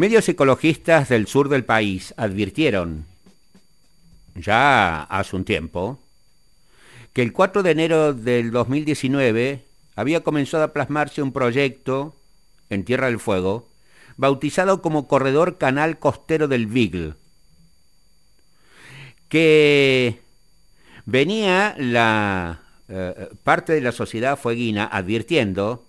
[0.00, 3.04] Medios ecologistas del sur del país advirtieron,
[4.34, 6.00] ya hace un tiempo,
[7.12, 9.62] que el 4 de enero del 2019
[9.96, 12.16] había comenzado a plasmarse un proyecto
[12.70, 13.68] en Tierra del Fuego,
[14.16, 17.12] bautizado como Corredor Canal Costero del Beagle,
[19.28, 20.18] que
[21.04, 25.84] venía la eh, parte de la sociedad fueguina advirtiendo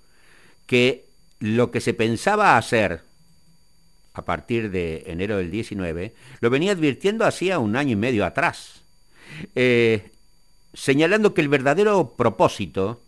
[0.65, 1.05] que
[1.39, 3.09] lo que se pensaba hacer
[4.21, 8.81] a partir de enero del 19, lo venía advirtiendo hacía un año y medio atrás,
[9.55, 10.11] eh,
[10.73, 13.01] señalando que el verdadero propósito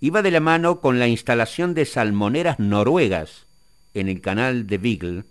[0.00, 3.46] iba de la mano con la instalación de salmoneras noruegas
[3.94, 5.24] en el canal de Beagle,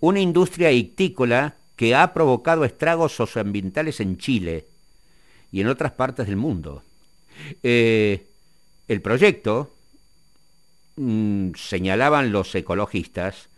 [0.00, 4.66] una industria ictícola que ha provocado estragos socioambientales en Chile
[5.52, 6.82] y en otras partes del mundo.
[7.62, 8.26] Eh,
[8.88, 9.74] el proyecto,
[10.96, 13.48] mm, señalaban los ecologistas,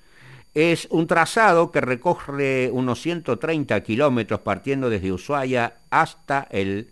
[0.57, 6.89] es un trazado que recorre unos 130 kilómetros partiendo desde Ushuaia hasta el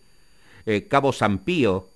[0.67, 1.89] eh, Cabo San Pío,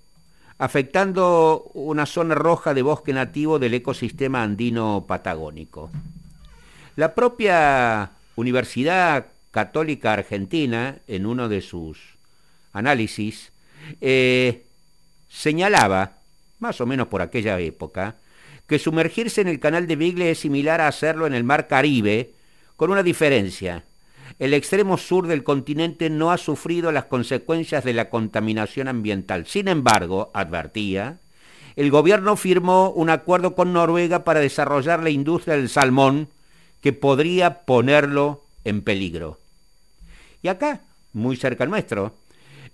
[0.56, 5.90] afectando una zona roja de bosque nativo del ecosistema andino patagónico.
[6.96, 11.98] La propia Universidad Católica Argentina, en uno de sus
[12.72, 13.52] análisis,
[14.00, 14.64] eh,
[15.28, 16.12] señalaba,
[16.60, 18.16] más o menos por aquella época,
[18.68, 22.34] que sumergirse en el canal de Beagle es similar a hacerlo en el mar Caribe,
[22.76, 23.82] con una diferencia
[24.38, 29.46] el extremo sur del continente no ha sufrido las consecuencias de la contaminación ambiental.
[29.46, 31.18] Sin embargo, advertía,
[31.74, 36.28] el gobierno firmó un acuerdo con Noruega para desarrollar la industria del salmón
[36.80, 39.38] que podría ponerlo en peligro.
[40.42, 40.82] Y acá,
[41.12, 42.14] muy cerca nuestro,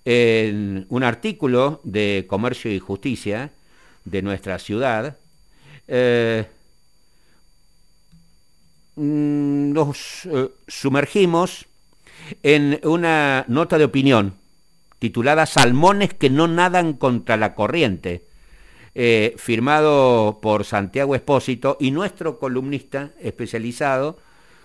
[0.04, 3.52] en un artículo de Comercio y Justicia
[4.04, 5.16] de nuestra ciudad,
[5.88, 6.46] eh,
[8.96, 11.66] Mm, nos eh, sumergimos
[12.42, 14.34] en una nota de opinión
[15.00, 18.24] titulada Salmones que no nadan contra la corriente,
[18.94, 24.18] eh, firmado por Santiago Espósito y nuestro columnista especializado,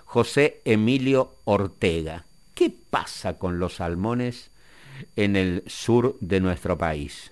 [0.05, 2.25] José Emilio Ortega.
[2.53, 4.51] ¿Qué pasa con los salmones
[5.15, 7.31] en el sur de nuestro país?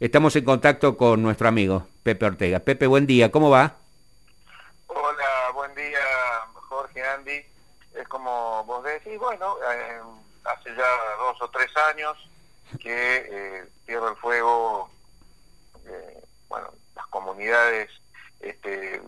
[0.00, 2.60] Estamos en contacto con nuestro amigo Pepe Ortega.
[2.60, 3.76] Pepe, buen día, ¿cómo va?
[7.14, 7.44] Andy,
[7.94, 10.00] es como vos decís, bueno, eh,
[10.44, 10.86] hace ya
[11.18, 12.16] dos o tres años
[12.80, 14.90] que eh, Tierra del Fuego,
[15.86, 17.90] eh, bueno, las comunidades,
[18.40, 19.02] este,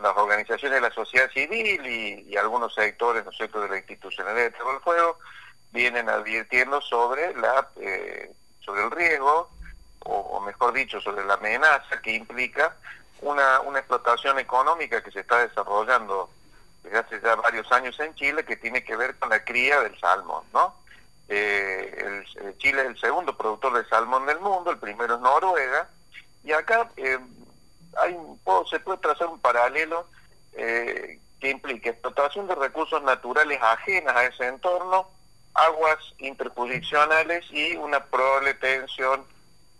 [0.00, 4.72] las organizaciones de la sociedad civil y, algunos sectores, ¿no de la institucionalidad de Tierra
[4.72, 5.18] del Fuego,
[5.70, 7.68] vienen advirtiendo sobre la
[8.64, 9.50] sobre el riesgo,
[10.04, 12.76] o, mejor dicho, sobre la amenaza que implica
[13.20, 16.30] una, una explotación económica que se está desarrollando
[16.82, 19.98] desde hace ya varios años en Chile que tiene que ver con la cría del
[19.98, 20.74] salmón, ¿no?
[21.28, 25.88] Eh, eh, Chile es el segundo productor de salmón del mundo, el primero es Noruega,
[26.42, 27.18] y acá eh,
[27.96, 28.16] hay
[28.68, 30.06] se puede trazar un paralelo
[30.52, 35.08] que implica explotación de recursos naturales ajenas a ese entorno,
[35.52, 39.24] aguas interjurisdiccionales y una probable tensión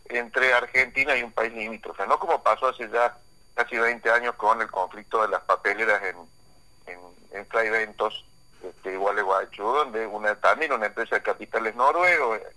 [0.07, 3.17] entre Argentina y un país limítrofe, no como pasó hace ya
[3.55, 6.17] casi 20 años con el conflicto de las papeleras en,
[6.87, 8.25] en eventos
[8.63, 12.55] este, igual Guaychú, donde una, también una empresa de capitales noruegos, eh,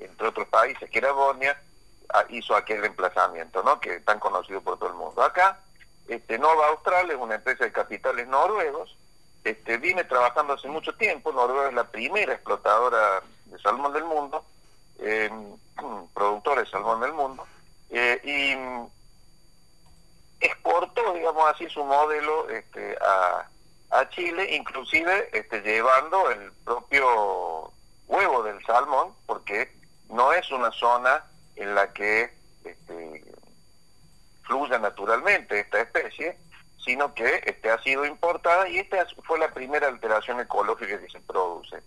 [0.00, 1.60] entre otros países, que era Bosnia,
[2.12, 3.80] ah, hizo aquel emplazamiento, ¿no?
[3.80, 5.22] que es tan conocido por todo el mundo.
[5.22, 5.60] Acá,
[6.08, 8.96] este, Nova Austral es una empresa de capitales noruegos,
[9.44, 14.44] este, viene trabajando hace mucho tiempo, Noruega es la primera explotadora de salmón del mundo,
[14.98, 15.30] eh,
[16.14, 17.46] productora de salmón del mundo,
[17.90, 18.56] eh, y
[20.44, 23.48] exportó, digamos así, su modelo este, a,
[24.10, 27.72] Chile, inclusive este, llevando el propio
[28.06, 29.72] huevo del salmón, porque
[30.10, 31.24] no es una zona
[31.56, 32.30] en la que
[32.62, 33.24] este,
[34.42, 36.36] fluya naturalmente esta especie,
[36.84, 41.20] sino que este, ha sido importada y esta fue la primera alteración ecológica que se
[41.20, 41.82] produce.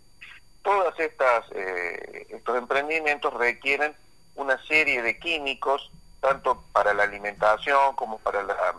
[0.61, 3.95] Todas estas eh, estos emprendimientos requieren
[4.35, 8.75] una serie de químicos tanto para la alimentación como para la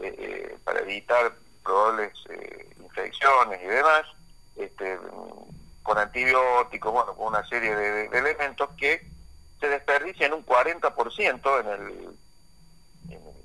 [0.00, 1.32] eh, eh, para evitar
[1.64, 4.02] probables eh, infecciones y demás,
[4.54, 4.96] este,
[5.82, 9.04] con antibióticos, bueno, con una serie de, elementos que
[9.58, 12.16] se desperdician un 40% en el,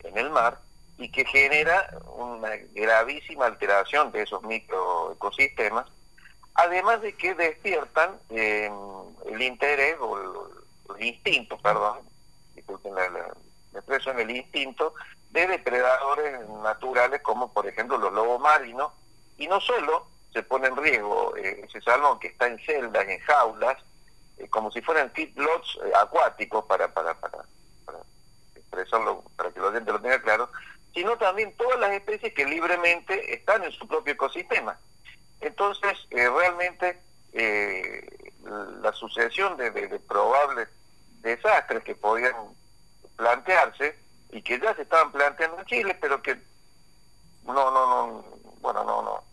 [0.04, 0.60] en, el mar
[1.00, 5.88] y que genera una gravísima alteración de esos microecosistemas,
[6.56, 12.00] además de que despiertan el interés o el, el instinto, perdón,
[12.56, 13.34] disculpen la,
[13.74, 14.94] expresión, el instinto
[15.32, 18.92] de depredadores naturales como por ejemplo los lobos marinos,
[19.38, 23.20] y no solo se pone en riesgo eh, ese salmón que está en celdas, en
[23.20, 23.78] jaulas,
[24.38, 27.44] eh, como si fueran feedlots eh, acuáticos para, para, para,
[27.86, 28.00] para,
[28.56, 30.50] expresarlo, para que los oyente lo tenga claro,
[30.94, 34.78] sino también todas las especies que libremente están en su propio ecosistema.
[35.44, 37.00] Entonces, realmente
[38.82, 40.70] la sucesión de, de, probables
[41.22, 42.36] desastres que podían
[43.16, 43.98] plantearse
[44.32, 46.36] y que ya se estaban planteando en Chile, pero que
[47.46, 48.26] no, no, no,
[48.62, 49.24] bueno, no, no,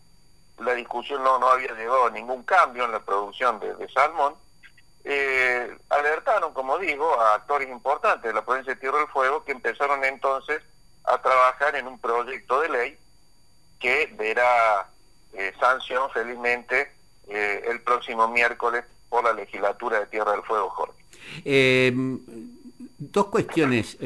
[0.64, 4.34] la discusión no, no había llegado a ningún cambio en la producción de, salmón,
[5.04, 9.52] eh, alertaron, como digo, a actores importantes de la provincia de Tierra del Fuego que
[9.52, 10.62] empezaron entonces
[11.04, 12.98] a trabajar en un proyecto de ley
[13.78, 14.89] que verá
[15.32, 16.92] eh, sanción felizmente
[17.28, 21.92] eh, el próximo miércoles por la legislatura de Tierra del Fuego, Jorge.
[22.98, 23.96] dos cuestiones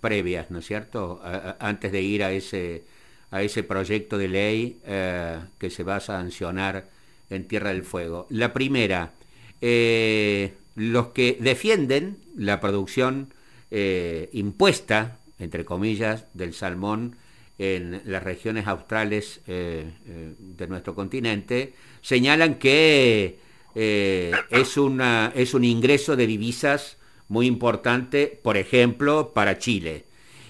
[0.00, 1.20] previas, ¿no es cierto?
[1.58, 2.84] antes de ir a ese
[3.30, 6.88] a ese proyecto de ley eh, que se va a sancionar
[7.30, 8.26] en Tierra del Fuego.
[8.30, 9.12] La primera,
[9.60, 13.32] eh, los que defienden la producción
[13.70, 17.16] eh, impuesta, entre comillas, del salmón
[17.58, 23.38] en las regiones australes de nuestro continente, señalan que
[23.74, 26.96] es, una, es un ingreso de divisas
[27.28, 30.04] muy importante, por ejemplo, para Chile.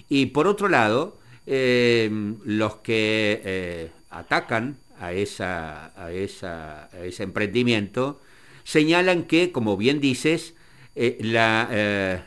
[0.09, 2.11] Y por otro lado, eh,
[2.45, 8.21] los que eh, atacan a, esa, a, esa, ese emprendimiento
[8.65, 10.55] señalan que, como bien dices,
[10.95, 12.25] eh, la,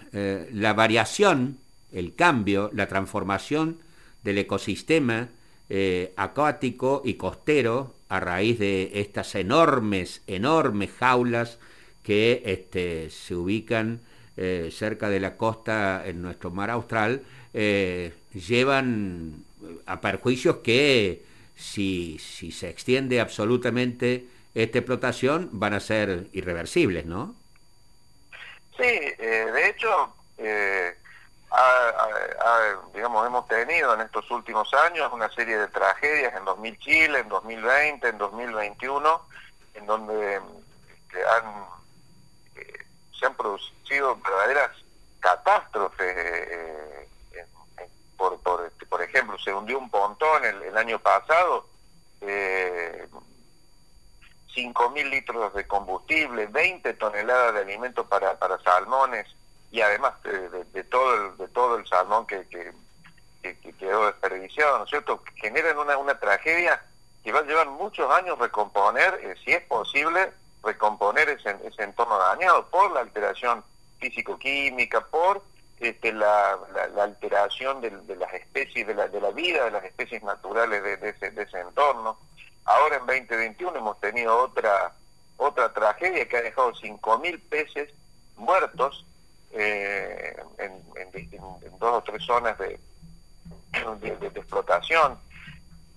[0.52, 1.58] la, variación,
[1.92, 3.80] el cambio, la transformación
[4.30, 5.30] del ecosistema
[6.16, 11.60] acuático y costero a raíz de estas enormes, enormes jaulas
[12.04, 14.00] que este, se ubican
[14.72, 17.22] cerca de la costa en nuestro mar austral,
[17.54, 19.44] llevan
[19.86, 21.22] a perjuicios que
[21.56, 27.36] si, si se extiende absolutamente esta explotación van a ser irreversibles, ¿no?
[28.78, 30.96] Sí, eh, de hecho, eh,
[32.94, 37.30] digamos, hemos tenido en estos últimos años una serie de tragedias en 2000 Chile, en
[37.30, 39.22] 2020, en 2021,
[39.76, 41.66] en donde este, han,
[42.56, 42.86] eh,
[43.18, 44.72] se han producido verdaderas
[45.20, 47.08] catástrofes
[48.20, 51.66] por, por, este, por ejemplo, se hundió un pontón el, año pasado,
[52.22, 53.08] eh,
[54.54, 59.26] 5.000 litros de combustible, 20 toneladas de alimento para, para salmones
[59.72, 62.74] y además de, todo, el, de todo el salmón que, que,
[63.80, 65.24] quedó desperdiciado, ¿no es cierto?
[65.36, 66.84] Generan una, una tragedia
[67.24, 70.32] que va a llevar muchos años recomponer, eh, si es posible,
[70.64, 73.64] recomponer ese, ese entorno dañado por la alteración
[74.00, 75.42] físico-química, por
[75.80, 76.60] este, la,
[77.02, 81.60] alteración de, las especies, de la, de la vida de las especies naturales de, ese,
[81.60, 82.18] entorno.
[82.66, 84.94] Ahora en 2021 hemos tenido otra
[85.38, 87.90] otra tragedia que ha dejado 5.000 peces
[88.36, 89.06] muertos
[89.52, 90.84] eh, en,
[91.80, 92.80] dos o tres zonas de,
[94.02, 95.18] de, explotación.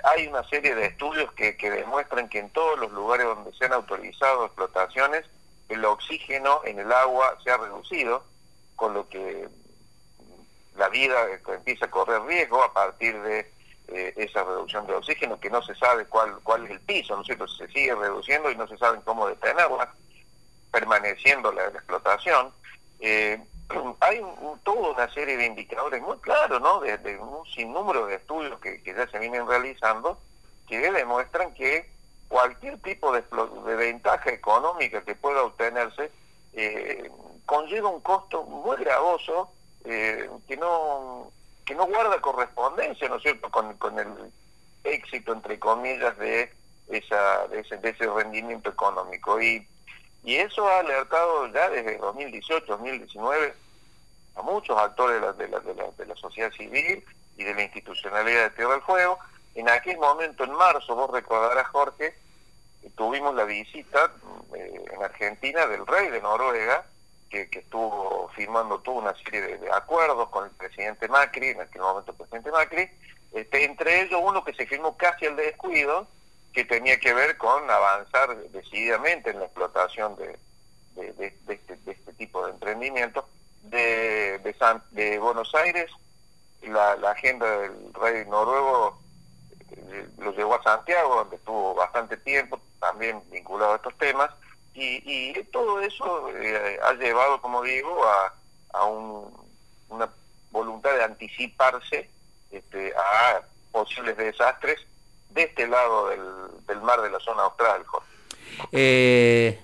[0.04, 3.64] Hay una serie de estudios que, que demuestran que en todos los lugares donde se
[3.64, 5.24] han autorizado explotaciones,
[5.68, 8.24] el oxígeno en el agua se ha reducido,
[8.76, 9.48] con lo que
[10.76, 11.16] la vida
[11.48, 13.50] empieza a correr riesgo a partir de
[13.88, 17.22] eh, esa reducción de oxígeno, que no se sabe cuál, cuál es el piso, ¿no
[17.22, 17.46] es cierto?
[17.48, 19.92] Se sigue reduciendo y no se sabe cómo detenerla,
[20.70, 22.52] permaneciendo la, explotación.
[23.00, 23.38] Eh,
[24.00, 24.22] hay
[24.62, 26.80] toda una serie de indicadores muy claros, ¿no?
[26.80, 30.18] De, un sinnúmero de estudios que, ya se vienen realizando
[30.68, 31.90] que demuestran que
[32.28, 33.22] cualquier tipo de,
[33.66, 36.10] de ventaja económica que pueda obtenerse
[36.54, 37.10] eh,
[37.44, 39.50] conlleva un costo muy gravoso
[39.84, 41.30] eh, que no
[41.64, 44.08] que no guarda correspondencia, ¿no es cierto?, con, con el
[44.84, 46.52] éxito, entre comillas, de,
[46.88, 49.40] esa, de, ese, de ese rendimiento económico.
[49.40, 49.66] Y,
[50.24, 53.54] y eso ha alertado ya desde 2018, 2019
[54.36, 57.04] a muchos actores de la, de la, de la, de la sociedad civil
[57.36, 59.18] y de la institucionalidad de Tierra del Fuego.
[59.54, 62.14] En aquel momento, en marzo, vos recordarás, Jorge,
[62.94, 64.12] tuvimos la visita
[64.54, 66.84] eh, en Argentina del rey de Noruega,
[67.28, 72.12] que, estuvo firmando toda una serie de, acuerdos con el presidente Macri, en aquel momento
[72.12, 72.90] el presidente Macri,
[73.32, 76.06] este, entre ellos uno que se firmó casi al descuido,
[76.52, 80.38] que tenía que ver con avanzar decididamente en la explotación de,
[81.18, 83.24] este, este, tipo de emprendimientos.
[83.62, 84.38] De,
[84.90, 85.90] de, Buenos Aires,
[86.62, 88.98] la, agenda del rey noruego
[89.70, 94.30] eh, lo llevó a Santiago, donde estuvo bastante tiempo, también vinculado a estos temas,
[94.74, 100.08] y, todo eso eh, ha llevado, como digo, a, una
[100.50, 102.08] voluntad de anticiparse
[102.50, 104.80] este, a posibles desastres
[105.34, 107.82] de este lado del, mar de la zona austral,
[108.70, 109.58] eh,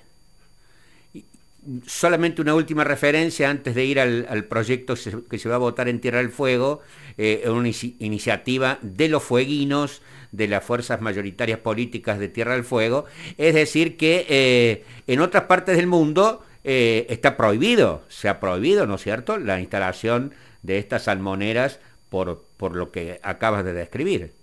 [1.87, 4.95] solamente una última referencia antes de ir al, proyecto
[5.29, 6.81] que se va a votar en Tierra del Fuego,
[7.17, 13.07] eh, una iniciativa de los fueguinos, de las fuerzas mayoritarias políticas de Tierra del Fuego,
[13.37, 18.97] es decir, que eh, en otras partes del mundo está prohibido, se ha prohibido, ¿no
[18.97, 24.38] es cierto?, la instalación de estas salmoneras por, por lo que acabas de describir.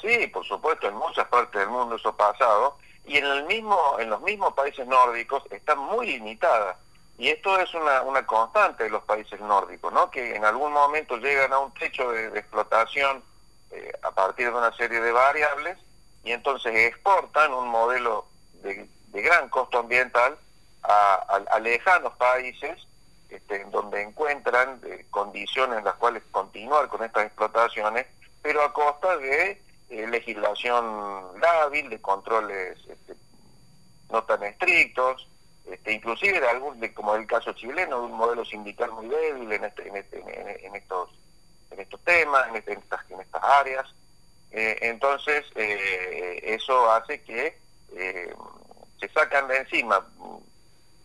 [0.00, 3.78] Sí, por supuesto, en muchas partes del mundo eso ha pasado y en el mismo
[3.98, 6.76] en los mismos países nórdicos está muy limitada
[7.18, 11.16] y esto es una, una constante de los países nórdicos no que en algún momento
[11.16, 13.22] llegan a un techo de, explotación
[13.70, 15.78] eh, a partir de una serie de variables
[16.24, 18.26] y entonces exportan un modelo
[18.62, 20.38] de, gran costo ambiental
[20.82, 22.86] a, lejanos países
[23.28, 28.06] este, donde encuentran eh, condiciones en las cuales continuar con estas explotaciones
[28.42, 33.14] pero a costa de eh, legislación lábil, de controles este,
[34.10, 35.28] no tan estrictos,
[35.66, 39.52] este, inclusive de algún, de, como el caso chileno, de un modelo sindical muy débil
[39.52, 40.18] en, este, en, este,
[40.74, 41.10] estos
[41.70, 43.94] en estos temas, en, este, estas, en estas áreas.
[44.52, 47.58] Eh, entonces, eh, eso hace que
[49.00, 50.06] se sacan de encima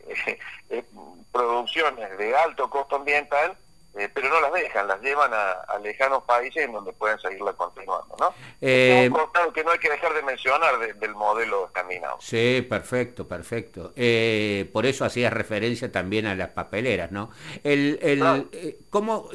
[1.32, 3.58] producciones de alto costo ambiental
[3.98, 8.16] eh, pero no las dejan, las llevan a, lejanos países en donde pueden seguirla continuando,
[8.20, 8.34] ¿no?
[8.60, 12.18] Eh, es un que no hay que dejar de mencionar del modelo escandinavo.
[12.20, 13.94] Sí, perfecto, perfecto.
[13.96, 17.32] Eh, por eso hacías referencia también a las papeleras, ¿no?
[17.64, 19.30] El, el, eh, ¿cómo,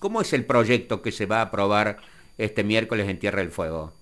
[0.00, 1.98] ¿Cómo es el proyecto que se va a aprobar
[2.36, 3.92] este miércoles en Tierra del Fuego?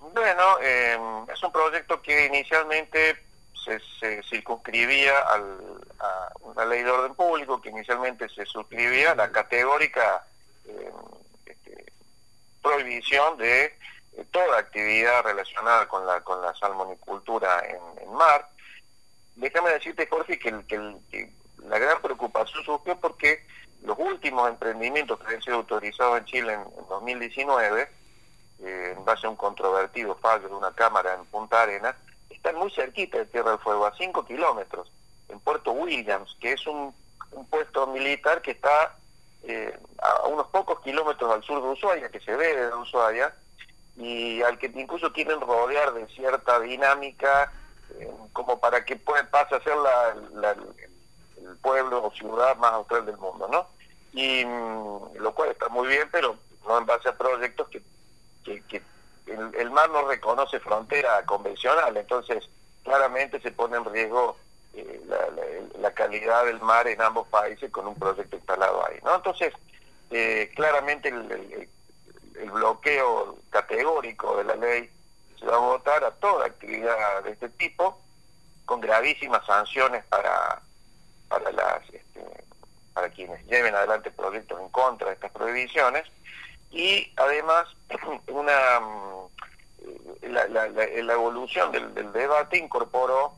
[0.00, 3.16] Bueno, es un proyecto que inicialmente
[3.64, 5.12] se, circunscribía
[6.02, 10.26] a una ley de orden público que inicialmente se suscribía la categórica
[10.66, 10.90] eh,
[11.46, 11.92] este,
[12.60, 18.48] prohibición de eh, toda actividad relacionada con la, con la salmonicultura en, mar.
[19.36, 21.30] Déjame decirte, Jorge, que,
[21.66, 23.46] la gran preocupación surgió porque
[23.82, 27.88] los últimos emprendimientos que han sido autorizados en Chile en, 2019,
[28.60, 31.94] eh, en base a un controvertido fallo de una cámara en Punta Arenas,
[32.28, 34.90] están muy cerquita de Tierra del Fuego, a 5 kilómetros,
[35.32, 36.94] en Puerto Williams, que es un,
[37.50, 38.94] puesto militar que está
[39.42, 43.34] eh, a unos pocos kilómetros al sur de Ushuaia, que se ve desde Ushuaia,
[43.96, 47.50] y al que incluso quieren rodear de cierta dinámica,
[47.98, 53.06] eh, como para que pueda, pase a ser la, el pueblo o ciudad más austral
[53.06, 53.66] del mundo, ¿no?
[54.12, 56.36] Y mm, lo cual está muy bien, pero
[56.66, 57.82] no en base a proyectos que,
[58.44, 58.82] que
[59.26, 62.48] el, mar no reconoce frontera convencional, entonces
[62.82, 64.36] claramente se pone en riesgo
[64.74, 65.00] eh,
[65.78, 68.98] la, calidad del mar en ambos países con un proyecto instalado ahí.
[69.04, 69.14] ¿no?
[69.14, 69.52] Entonces,
[70.10, 71.68] eh, claramente el,
[72.50, 74.90] bloqueo categórico de la ley
[75.38, 78.00] se va a votar a toda actividad de este tipo,
[78.64, 80.60] con gravísimas sanciones para,
[81.28, 82.20] para, las, este,
[82.92, 86.04] para quienes lleven adelante proyectos en contra de estas prohibiciones,
[86.70, 87.68] y además
[88.26, 88.52] una
[90.22, 93.34] la, la, evolución del, debate incorporó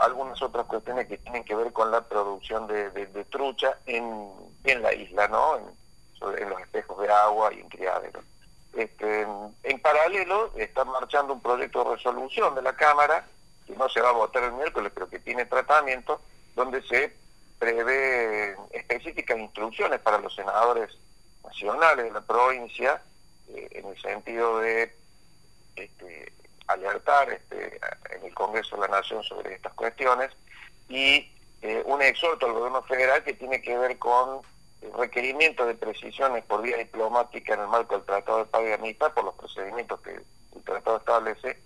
[0.00, 2.90] algunas otras cuestiones que tienen que ver con la producción de,
[3.30, 4.30] trucha en,
[4.64, 5.56] en, la isla, ¿no?
[5.56, 8.24] En, los espejos de agua y en criaderos.
[8.72, 9.26] Este,
[9.62, 13.24] en paralelo está marchando un proyecto de resolución de la Cámara,
[13.66, 16.20] que no se va a votar el miércoles, pero que tiene tratamiento,
[16.56, 17.14] donde se
[17.58, 20.96] prevé específicas instrucciones para los senadores
[21.44, 23.02] nacionales de la provincia,
[23.48, 24.94] eh, en el sentido de
[25.76, 26.32] este,
[26.68, 30.30] alertar este, en el Congreso de la Nación sobre estas cuestiones
[30.88, 31.30] y
[31.62, 34.42] eh, un exhorto al gobierno federal que tiene que ver con
[34.82, 39.24] el requerimiento de precisiones por vía diplomática en el marco del Tratado de Paz por
[39.24, 41.58] los procedimientos que el tratado establece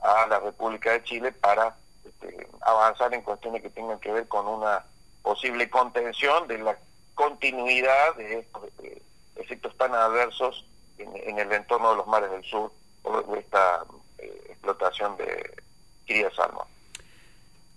[0.00, 4.46] a la República de Chile para este, avanzar en cuestiones que tengan que ver con
[4.46, 4.84] una
[5.22, 6.78] posible contención de la
[7.14, 8.62] continuidad de estos
[9.36, 10.64] efectos tan adversos
[10.98, 12.70] en el entorno de los mares del sur
[13.04, 13.43] esta eh,
[15.16, 16.66] de salmón.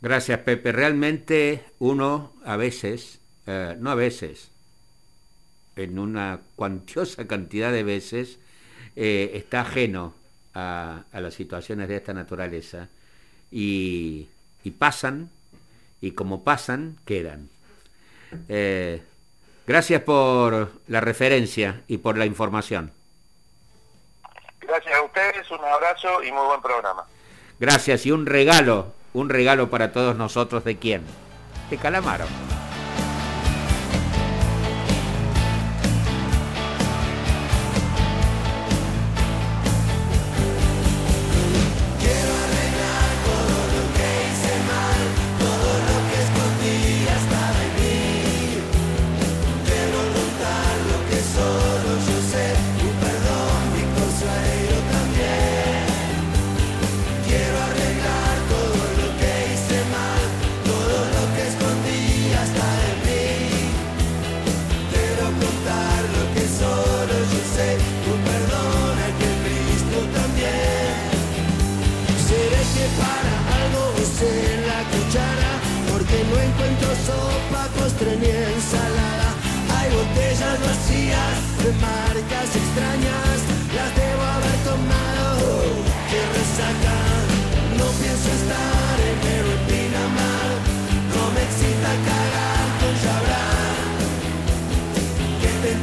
[0.01, 0.71] Gracias, Pepe.
[0.71, 4.51] Realmente uno a veces, eh, no a veces,
[5.75, 8.39] en una cuantiosa cantidad de veces,
[8.95, 10.13] eh, está ajeno
[10.53, 12.89] a, las situaciones de esta naturaleza
[13.51, 14.27] y,
[14.77, 15.29] pasan,
[16.01, 17.49] y como pasan, quedan.
[19.65, 22.91] gracias por la referencia y por la información.
[24.77, 27.03] Gracias a ustedes, un abrazo y muy buen programa.
[27.59, 31.01] Gracias y un regalo, un regalo para todos nosotros de quién?
[31.71, 32.25] De Calamaro.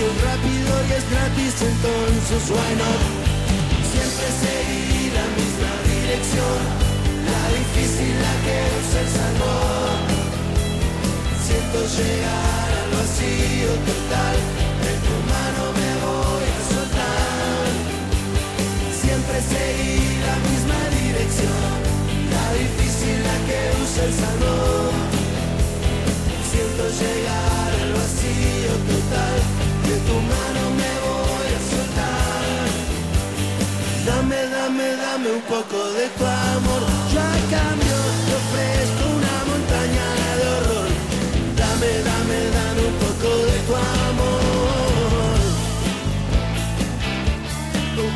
[0.00, 3.02] Es rápido y es gratis, entonces why not?
[3.92, 6.58] Siempre seguí la misma dirección.
[7.28, 10.00] La difícil, la que usa el salmón.
[11.44, 14.36] Siento llegar al vacío total.
[14.80, 17.68] De tu mano me voy a soltar.
[19.04, 21.76] Siempre seguí la misma dirección.
[22.32, 24.96] La difícil, la que usa el salmón.
[26.48, 29.59] Siento llegar al vacío total.
[34.06, 36.82] Dame, dame, dame un poco de tu amor.
[37.12, 40.06] Yo a cambio te ofrezco una montaña
[40.38, 40.90] de horror.
[41.56, 44.42] Dame, dame, dame un poco de tu amor.
[47.98, 48.10] Oh,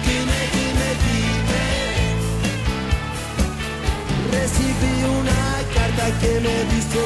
[4.31, 5.43] Recibí una
[5.75, 7.01] carta que me dijo